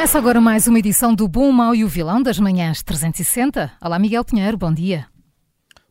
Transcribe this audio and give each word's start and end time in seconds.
Começa 0.00 0.16
agora 0.16 0.40
mais 0.40 0.66
uma 0.66 0.78
edição 0.78 1.14
do 1.14 1.28
Bom, 1.28 1.50
o 1.50 1.52
Mau 1.52 1.74
e 1.74 1.84
o 1.84 1.88
Vilão 1.88 2.22
das 2.22 2.38
Manhãs 2.38 2.82
360. 2.82 3.70
Olá, 3.82 3.98
Miguel 3.98 4.24
Pinheiro, 4.24 4.56
bom 4.56 4.72
dia. 4.72 5.06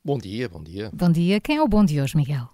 Bom 0.03 0.17
dia, 0.17 0.49
bom 0.49 0.63
dia. 0.63 0.89
Bom 0.91 1.11
dia. 1.11 1.39
Quem 1.39 1.57
é 1.57 1.61
o 1.61 1.67
bom 1.67 1.85
de 1.85 2.01
hoje, 2.01 2.17
Miguel? 2.17 2.49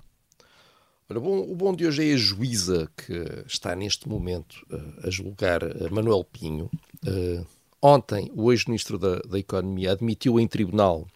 Ora, 1.10 1.18
bom, 1.18 1.40
o 1.50 1.56
bom 1.56 1.74
de 1.74 1.88
hoje 1.88 2.12
é 2.12 2.14
a 2.14 2.18
juíza 2.18 2.92
que 2.98 3.14
está 3.48 3.74
neste 3.74 4.10
momento 4.10 4.66
uh, 4.70 5.08
a 5.08 5.10
julgar 5.10 5.64
uh, 5.64 5.90
Manuel 5.90 6.26
Pinho. 6.26 6.70
Uh, 7.08 7.46
ontem, 7.82 8.30
o 8.36 8.52
ex-ministro 8.52 9.00
da, 9.00 9.20
da 9.20 9.40
Economia 9.40 9.94
admitiu 9.94 10.38
em 10.38 10.50
tribunal 10.50 11.08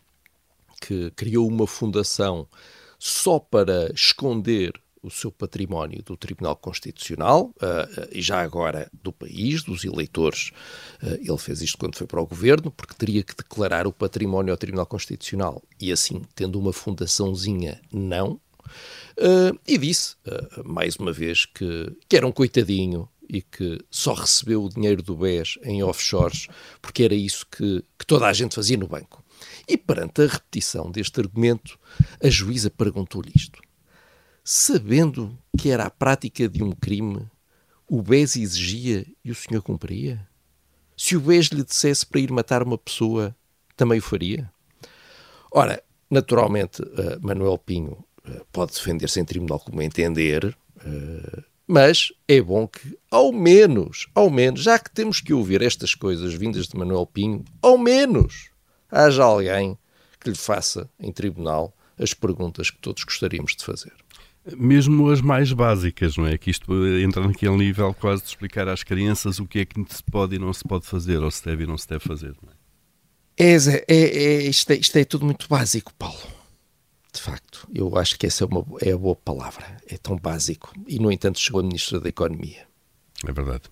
que 0.79 1.11
criou 1.17 1.49
uma 1.49 1.67
fundação 1.67 2.47
só 2.97 3.39
para 3.39 3.91
esconder 3.93 4.71
o 5.01 5.09
seu 5.09 5.31
património 5.31 6.03
do 6.03 6.17
Tribunal 6.17 6.55
Constitucional 6.55 7.53
uh, 7.57 8.07
e 8.11 8.21
já 8.21 8.41
agora 8.41 8.89
do 8.93 9.11
país, 9.11 9.63
dos 9.63 9.83
eleitores. 9.83 10.51
Uh, 11.01 11.15
ele 11.21 11.37
fez 11.37 11.61
isto 11.61 11.77
quando 11.77 11.95
foi 11.95 12.07
para 12.07 12.21
o 12.21 12.27
governo, 12.27 12.71
porque 12.71 12.93
teria 12.93 13.23
que 13.23 13.35
declarar 13.35 13.87
o 13.87 13.93
património 13.93 14.51
ao 14.51 14.57
Tribunal 14.57 14.85
Constitucional 14.85 15.63
e 15.79 15.91
assim, 15.91 16.21
tendo 16.35 16.59
uma 16.59 16.73
fundaçãozinha, 16.73 17.79
não. 17.91 18.39
E 19.67 19.77
disse, 19.77 20.15
mais 20.63 20.95
uma 20.95 21.11
vez, 21.11 21.45
que, 21.45 21.91
que 22.07 22.15
era 22.15 22.25
um 22.25 22.31
coitadinho 22.31 23.09
e 23.27 23.41
que 23.41 23.79
só 23.89 24.13
recebeu 24.13 24.63
o 24.63 24.69
dinheiro 24.69 25.03
do 25.03 25.15
BES 25.15 25.59
em 25.63 25.83
offshores 25.83 26.47
porque 26.81 27.03
era 27.03 27.13
isso 27.13 27.45
que, 27.45 27.83
que 27.97 28.05
toda 28.05 28.27
a 28.27 28.33
gente 28.33 28.55
fazia 28.55 28.77
no 28.77 28.87
banco. 28.87 29.23
E 29.67 29.77
perante 29.77 30.21
a 30.21 30.27
repetição 30.27 30.89
deste 30.89 31.19
argumento, 31.19 31.77
a 32.23 32.29
juíza 32.29 32.69
perguntou-lhe 32.69 33.31
isto 33.35 33.61
sabendo 34.43 35.37
que 35.57 35.69
era 35.69 35.85
a 35.85 35.89
prática 35.89 36.47
de 36.47 36.63
um 36.63 36.71
crime, 36.71 37.27
o 37.87 38.01
BES 38.01 38.35
exigia 38.35 39.05
e 39.23 39.31
o 39.31 39.35
senhor 39.35 39.61
cumpria? 39.61 40.27
Se 40.95 41.15
o 41.15 41.21
BES 41.21 41.47
lhe 41.47 41.63
dissesse 41.63 42.05
para 42.05 42.19
ir 42.19 42.31
matar 42.31 42.61
uma 42.61 42.77
pessoa, 42.77 43.35
também 43.75 43.99
o 43.99 44.01
faria? 44.01 44.51
Ora, 45.51 45.81
naturalmente, 46.09 46.81
uh, 46.81 47.19
Manuel 47.21 47.57
Pinho 47.57 48.03
uh, 48.27 48.45
pode 48.51 48.73
defender-se 48.73 49.19
em 49.19 49.25
tribunal 49.25 49.59
como 49.59 49.81
entender, 49.81 50.45
uh, 50.45 51.43
mas 51.65 52.11
é 52.27 52.41
bom 52.41 52.67
que, 52.67 52.97
ao 53.09 53.31
menos, 53.31 54.07
ao 54.13 54.29
menos, 54.29 54.61
já 54.61 54.77
que 54.77 54.91
temos 54.91 55.21
que 55.21 55.33
ouvir 55.33 55.61
estas 55.61 55.95
coisas 55.95 56.33
vindas 56.33 56.67
de 56.67 56.75
Manuel 56.75 57.05
Pinho, 57.05 57.45
ao 57.61 57.77
menos 57.77 58.49
haja 58.91 59.23
alguém 59.23 59.77
que 60.19 60.29
lhe 60.29 60.35
faça 60.35 60.89
em 60.99 61.11
tribunal 61.11 61.73
as 61.97 62.13
perguntas 62.13 62.69
que 62.69 62.79
todos 62.79 63.03
gostaríamos 63.03 63.55
de 63.55 63.63
fazer 63.63 63.93
mesmo 64.57 65.09
as 65.09 65.21
mais 65.21 65.51
básicas, 65.51 66.17
não 66.17 66.25
é? 66.25 66.37
Que 66.37 66.49
isto 66.51 66.71
entra 66.97 67.25
naquele 67.25 67.57
nível 67.57 67.93
quase 67.93 68.23
de 68.23 68.29
explicar 68.29 68.67
às 68.67 68.83
crianças 68.83 69.39
o 69.39 69.45
que 69.45 69.59
é 69.59 69.65
que 69.65 69.75
se 69.89 70.03
pode 70.03 70.35
e 70.35 70.39
não 70.39 70.53
se 70.53 70.63
pode 70.63 70.85
fazer, 70.85 71.17
ou 71.17 71.31
se 71.31 71.43
deve 71.43 71.63
e 71.63 71.67
não 71.67 71.77
se 71.77 71.87
deve 71.87 72.03
fazer, 72.03 72.35
não 72.41 72.51
é? 72.51 72.59
É, 73.41 73.55
é, 73.55 73.83
é, 73.87 74.43
isto, 74.43 74.69
é, 74.71 74.75
isto 74.75 74.97
é 74.97 75.05
tudo 75.05 75.25
muito 75.25 75.47
básico, 75.47 75.93
Paulo. 75.93 76.19
De 77.13 77.21
facto, 77.21 77.67
eu 77.73 77.97
acho 77.97 78.19
que 78.19 78.27
essa 78.27 78.43
é, 78.43 78.47
uma, 78.47 78.65
é 78.81 78.91
a 78.91 78.97
boa 78.97 79.15
palavra. 79.15 79.77
É 79.87 79.97
tão 79.97 80.17
básico. 80.17 80.73
E, 80.85 80.99
no 80.99 81.09
entanto, 81.09 81.39
chegou 81.39 81.61
a 81.61 81.63
Ministra 81.63 82.01
da 82.01 82.09
Economia. 82.09 82.67
É 83.25 83.31
verdade. 83.31 83.63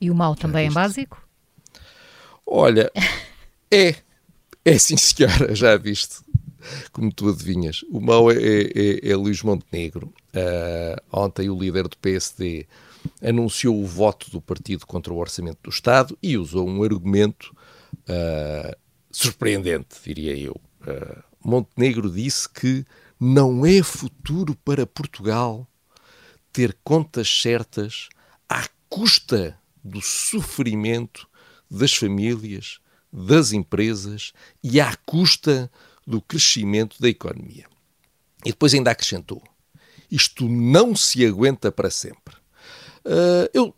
E 0.00 0.10
o 0.10 0.14
mal 0.14 0.36
também 0.36 0.66
é, 0.66 0.68
é 0.68 0.72
básico? 0.72 1.20
Olha, 2.46 2.90
é. 3.70 3.96
É 4.64 4.78
sim, 4.78 4.96
senhora, 4.96 5.54
já 5.54 5.76
viste 5.76 6.16
como 6.92 7.12
tu 7.12 7.28
adivinhas. 7.28 7.82
O 7.90 8.00
mau 8.00 8.30
é, 8.30 8.36
é, 8.36 9.10
é 9.10 9.16
Luís 9.16 9.42
Montenegro. 9.42 10.12
Uh, 10.34 11.00
ontem 11.12 11.48
o 11.48 11.58
líder 11.58 11.88
do 11.88 11.96
PSD 11.98 12.66
anunciou 13.22 13.80
o 13.80 13.86
voto 13.86 14.30
do 14.30 14.40
partido 14.40 14.86
contra 14.86 15.12
o 15.12 15.18
orçamento 15.18 15.58
do 15.62 15.70
Estado 15.70 16.16
e 16.22 16.36
usou 16.36 16.68
um 16.68 16.82
argumento 16.82 17.54
uh, 17.92 18.76
surpreendente, 19.10 19.96
diria 20.04 20.36
eu. 20.36 20.60
Uh, 20.82 21.22
Montenegro 21.42 22.10
disse 22.10 22.48
que 22.48 22.84
não 23.18 23.64
é 23.64 23.82
futuro 23.82 24.54
para 24.64 24.86
Portugal 24.86 25.66
ter 26.52 26.76
contas 26.84 27.28
certas 27.28 28.08
à 28.48 28.68
custa 28.88 29.58
do 29.82 30.00
sofrimento 30.00 31.28
das 31.70 31.94
famílias, 31.94 32.80
das 33.12 33.52
empresas 33.52 34.32
e 34.62 34.80
à 34.80 34.96
custa 35.06 35.70
do 36.08 36.22
crescimento 36.22 36.96
da 37.00 37.08
economia. 37.08 37.66
E 38.42 38.50
depois 38.50 38.72
ainda 38.72 38.90
acrescentou: 38.90 39.42
isto 40.10 40.48
não 40.48 40.96
se 40.96 41.24
aguenta 41.26 41.70
para 41.70 41.90
sempre. 41.90 42.34
Uh, 43.04 43.48
eu 43.52 43.74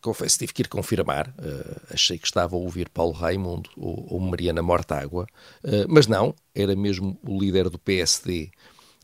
confesso, 0.00 0.38
tive 0.38 0.54
que 0.54 0.62
ir 0.62 0.68
confirmar. 0.68 1.28
Uh, 1.28 1.92
achei 1.92 2.18
que 2.18 2.26
estava 2.26 2.56
a 2.56 2.58
ouvir 2.58 2.88
Paulo 2.88 3.12
Raimundo 3.12 3.68
ou, 3.76 4.14
ou 4.14 4.20
Mariana 4.20 4.62
Mortágua, 4.62 5.26
uh, 5.64 5.86
mas 5.86 6.06
não, 6.06 6.34
era 6.54 6.74
mesmo 6.74 7.18
o 7.22 7.38
líder 7.38 7.68
do 7.68 7.78
PSD 7.78 8.50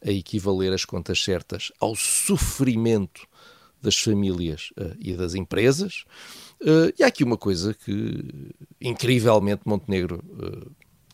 a 0.02 0.10
equivaler 0.10 0.72
as 0.72 0.84
contas 0.84 1.22
certas 1.22 1.72
ao 1.78 1.94
sofrimento 1.94 3.26
das 3.82 3.98
famílias 3.98 4.70
uh, 4.78 4.96
e 4.98 5.12
das 5.12 5.34
empresas. 5.34 6.04
e 6.98 7.02
há 7.02 7.06
aqui 7.06 7.22
uma 7.22 7.36
coisa 7.36 7.74
que, 7.74 8.54
incrivelmente, 8.80 9.62
Montenegro 9.66 10.24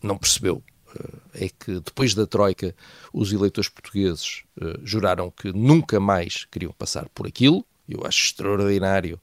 não 0.03 0.17
percebeu 0.17 0.63
é 1.35 1.49
que 1.49 1.81
depois 1.81 2.15
da 2.15 2.27
Troika 2.27 2.75
os 3.13 3.33
eleitores 3.33 3.69
portugueses 3.69 4.43
uh, 4.61 4.81
juraram 4.85 5.31
que 5.31 5.53
nunca 5.53 6.01
mais 6.01 6.45
queriam 6.51 6.73
passar 6.73 7.09
por 7.11 7.27
aquilo. 7.27 7.65
Eu 7.89 8.07
acho 8.07 8.27
extraordinário 8.27 9.21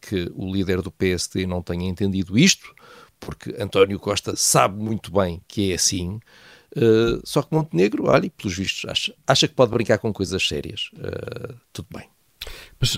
que 0.00 0.30
o 0.34 0.52
líder 0.52 0.82
do 0.82 0.90
PSD 0.90 1.46
não 1.46 1.62
tenha 1.62 1.88
entendido 1.88 2.36
isto, 2.36 2.74
porque 3.20 3.54
António 3.58 3.98
Costa 4.00 4.34
sabe 4.34 4.82
muito 4.82 5.12
bem 5.12 5.40
que 5.46 5.70
é 5.70 5.74
assim. 5.74 6.20
Uh, 6.76 7.20
só 7.24 7.42
que 7.42 7.54
Montenegro, 7.54 8.08
olha, 8.08 8.30
pelos 8.30 8.56
vistos, 8.56 8.90
acha, 8.90 9.14
acha 9.26 9.46
que 9.46 9.54
pode 9.54 9.70
brincar 9.70 9.98
com 9.98 10.12
coisas 10.12 10.46
sérias. 10.46 10.90
Uh, 10.94 11.54
tudo 11.72 11.88
bem. 11.92 12.08
Mas 12.80 12.96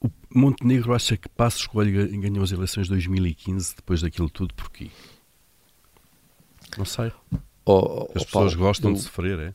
o 0.00 0.10
Montenegro 0.34 0.94
acha 0.94 1.16
que 1.16 1.28
Passos 1.28 1.66
Coelho 1.66 2.20
ganhou 2.20 2.42
as 2.42 2.50
eleições 2.50 2.84
de 2.84 2.90
2015 2.90 3.76
depois 3.76 4.02
daquilo 4.02 4.28
tudo, 4.28 4.54
porquê? 4.54 4.90
Não 6.76 6.84
sei. 6.84 7.12
Oh, 7.70 8.08
As 8.14 8.24
pessoas 8.24 8.54
Paulo, 8.54 8.56
gostam 8.56 8.90
eu, 8.90 8.94
de 8.94 9.02
sofrer, 9.02 9.38
é? 9.38 9.54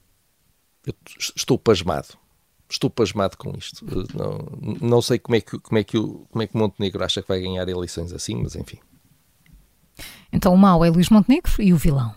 Eu 0.86 0.94
estou 1.18 1.58
pasmado. 1.58 2.16
Estou 2.70 2.88
pasmado 2.88 3.36
com 3.38 3.58
isto. 3.58 3.84
Não, 4.14 4.78
não 4.80 5.02
sei 5.02 5.18
como 5.18 5.36
é, 5.36 5.42
que, 5.42 5.58
como, 5.58 5.80
é 5.80 5.84
que, 5.84 5.98
como 5.98 6.42
é 6.44 6.46
que 6.46 6.56
Montenegro 6.56 7.04
acha 7.04 7.24
que 7.24 7.28
vai 7.28 7.42
ganhar 7.42 7.68
eleições 7.68 8.14
assim, 8.14 8.36
mas 8.36 8.56
enfim. 8.56 8.78
Então 10.32 10.54
o 10.54 10.58
mau 10.58 10.86
é 10.86 10.92
Luís 10.92 11.10
Montenegro 11.10 11.52
e 11.60 11.74
o 11.74 11.78
vilão? 11.78 12.14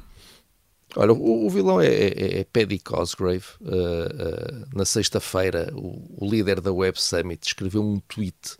Olha, 0.96 1.14
o, 1.14 1.46
o 1.46 1.50
vilão 1.50 1.80
é, 1.80 1.88
é, 1.88 2.40
é 2.40 2.44
Paddy 2.44 2.78
Cosgrave. 2.78 3.46
Uh, 3.62 3.66
uh, 3.66 4.76
na 4.76 4.84
sexta-feira, 4.84 5.72
o, 5.74 6.24
o, 6.24 6.30
líder 6.30 6.60
da 6.60 6.72
Web 6.72 7.00
Summit 7.00 7.46
escreveu 7.46 7.82
um 7.82 8.00
tweet 8.00 8.56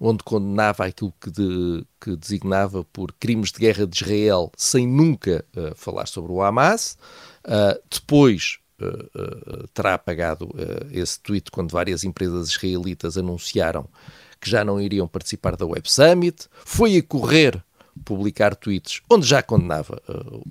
onde 0.00 0.22
condenava 0.24 0.84
aquilo 0.84 1.12
que, 1.20 1.30
de, 1.30 1.84
que 2.00 2.16
designava 2.16 2.84
por 2.84 3.12
crimes 3.12 3.52
de 3.52 3.60
guerra 3.60 3.86
de 3.86 3.96
Israel, 3.96 4.50
sem 4.56 4.86
nunca 4.86 5.44
uh, 5.56 5.74
falar 5.74 6.06
sobre 6.06 6.32
o 6.32 6.42
Hamas. 6.42 6.96
Uh, 7.44 7.80
depois 7.90 8.58
uh, 8.80 9.68
terá 9.74 9.94
apagado 9.94 10.48
esse 10.90 11.20
tweet 11.20 11.50
quando 11.50 11.70
várias 11.70 12.04
empresas 12.04 12.48
israelitas 12.48 13.16
anunciaram 13.16 13.88
que 14.40 14.50
já 14.50 14.64
não 14.64 14.80
iriam 14.80 15.06
participar 15.06 15.56
da 15.56 15.66
Web 15.66 15.90
Summit. 15.90 16.48
Foi 16.64 16.96
a 16.96 17.02
correr 17.02 17.62
publicar 18.04 18.56
tweets 18.56 19.00
onde 19.08 19.26
já 19.26 19.42
condenava 19.42 20.02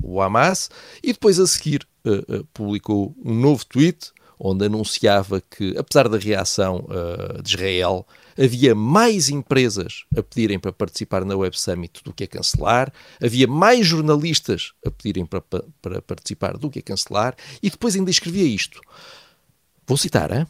o 0.02 0.22
Hamas 0.22 0.70
e 1.04 1.12
depois 1.12 1.40
a 1.40 1.48
seguir 1.48 1.86
publicou 2.54 3.14
um 3.24 3.34
novo 3.34 3.66
tweet 3.66 4.14
onde 4.44 4.66
anunciava 4.66 5.40
que, 5.40 5.78
apesar 5.78 6.10
da 6.10 6.18
reação 6.18 6.88
uh, 6.90 7.42
de 7.44 7.50
Israel, 7.52 8.08
havia 8.36 8.74
mais 8.74 9.30
empresas 9.30 10.04
a 10.18 10.24
pedirem 10.24 10.58
para 10.58 10.74
participar 10.74 11.24
na 11.24 11.36
Web 11.36 11.58
Summit 11.60 12.04
do 12.04 12.12
que 12.12 12.24
a 12.24 12.28
cancelar, 12.28 12.92
havia 13.24 13.46
mais 13.46 13.86
jornalistas 13.86 14.74
a 14.84 14.90
pedirem 14.90 15.28
para, 15.28 15.42
para 15.80 16.02
participar 16.02 16.58
do 16.58 16.72
que 16.72 16.80
a 16.80 16.82
cancelar, 16.82 17.36
e 17.62 17.70
depois 17.70 17.96
ainda 17.96 18.10
escrevia 18.10 18.44
isto. 18.44 18.82
Vou 19.86 19.98
citar, 19.98 20.32
hein? 20.32 20.48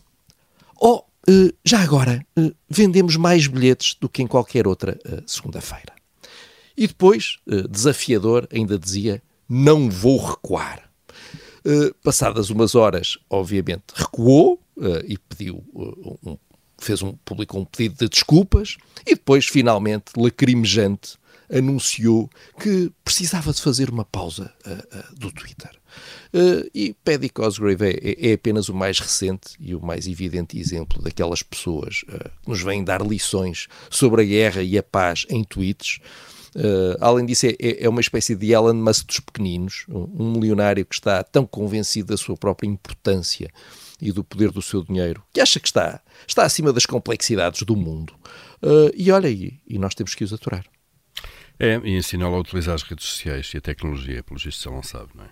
Oh, 0.79 1.03
uh, 1.29 1.53
já 1.65 1.81
agora, 1.81 2.25
uh, 2.39 2.55
vendemos 2.69 3.17
mais 3.17 3.45
bilhetes 3.45 3.97
do 3.99 4.07
que 4.07 4.23
em 4.23 4.27
qualquer 4.27 4.67
outra 4.67 4.97
segunda-feira. 5.27 5.93
E 6.77 6.87
depois, 6.87 7.37
desafiador, 7.69 8.47
ainda 8.51 8.79
dizia: 8.79 9.21
não 9.47 9.89
vou 9.89 10.17
recuar. 10.17 10.90
Passadas 12.03 12.49
umas 12.49 12.75
horas, 12.75 13.17
obviamente, 13.29 13.83
recuou 13.93 14.59
e 15.07 15.17
pediu 15.17 15.63
um, 15.73 16.37
fez 16.81 17.01
um, 17.01 17.13
publicou 17.23 17.61
um 17.61 17.65
pedido 17.65 17.95
de 17.99 18.09
desculpas 18.09 18.77
e 19.05 19.15
depois, 19.15 19.45
finalmente, 19.45 20.11
lacrimejante, 20.17 21.17
anunciou 21.51 22.29
que 22.59 22.91
precisava 23.03 23.51
de 23.51 23.61
fazer 23.61 23.89
uma 23.89 24.05
pausa 24.05 24.53
uh, 24.65 24.71
uh, 24.71 25.15
do 25.15 25.31
Twitter. 25.31 25.69
Uh, 26.33 26.69
e 26.73 26.95
Paddy 27.03 27.29
Cosgrave 27.29 27.83
é, 27.83 27.89
é, 27.89 28.29
é, 28.29 28.33
apenas 28.33 28.69
o 28.69 28.73
mais 28.73 28.99
recente 28.99 29.51
e 29.59 29.75
o 29.75 29.81
mais 29.81 30.07
evidente 30.07 30.57
exemplo 30.57 31.01
daquelas 31.01 31.43
pessoas 31.43 32.05
que 32.05 32.49
nos 32.49 32.61
vêm 32.63 32.83
dar 32.83 33.01
lições 33.05 33.67
sobre 33.89 34.21
a 34.21 34.25
guerra 34.25 34.63
e 34.63 34.77
a 34.77 34.83
paz 34.83 35.25
em 35.29 35.43
tweets. 35.43 35.99
Além 36.99 37.25
disso, 37.25 37.45
é, 37.47 37.55
é, 37.59 37.89
uma 37.89 38.01
espécie 38.01 38.35
de 38.35 38.51
Elon 38.51 38.73
Musk 38.73 39.07
dos 39.07 39.19
pequeninos, 39.19 39.85
um, 39.89 40.31
milionário 40.33 40.85
que 40.85 40.95
está 40.95 41.23
tão 41.23 41.45
convencido 41.45 42.09
da 42.09 42.17
sua 42.17 42.35
própria 42.35 42.67
importância 42.67 43.51
e 44.01 44.11
do 44.11 44.23
poder 44.23 44.51
do 44.51 44.61
seu 44.61 44.83
dinheiro, 44.83 45.23
que 45.31 45.39
acha 45.39 45.59
que 45.59 45.67
está, 45.67 46.01
está 46.27 46.43
acima 46.43 46.73
das 46.73 46.85
complexidades 46.85 47.61
do 47.63 47.75
mundo. 47.75 48.13
e 48.95 49.11
olha, 49.11 49.29
e, 49.29 49.59
e 49.67 49.77
nós 49.77 49.95
temos 49.95 50.15
que 50.15 50.23
os 50.23 50.33
aturar. 50.33 50.65
É, 51.59 51.79
e 51.83 51.95
ensiná-lo 51.95 52.35
a 52.35 52.39
utilizar 52.39 52.73
as 52.73 52.81
redes 52.81 53.05
sociais 53.05 53.51
e 53.53 53.57
a 53.57 53.61
tecnologia, 53.61 54.23
pelo 54.23 54.39
visto, 54.39 54.67
ele 54.67 54.75
não 54.75 54.81
sabe, 54.81 55.11
não 55.13 55.25
é? 55.25 55.29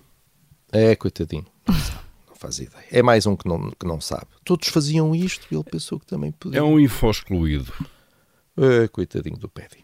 É, 0.72 0.96
coitadinho. 0.96 1.48
Não, 1.68 1.76
sabe, 1.76 2.04
não 2.28 2.36
faz 2.36 2.60
ideia. 2.60 2.86
É 2.92 3.02
mais 3.02 3.26
um 3.26 3.36
que 3.36 3.48
não, 3.48 3.72
que 3.72 3.88
não 3.88 4.00
sabe. 4.00 4.28
Todos 4.46 4.68
faziam 4.68 5.16
isto 5.16 5.48
e 5.50 5.56
ele 5.56 5.64
pensou 5.64 6.00
que 6.00 6.06
também 6.06 6.32
podia. 6.32 6.60
É 6.60 6.62
um 6.62 6.80
info 6.80 7.10
excluído. 7.10 7.74
É, 8.56 8.88
coitadinho 8.90 9.38
do 9.38 9.50
Paddy. 9.50 9.84